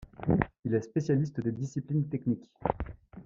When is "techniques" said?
2.09-2.49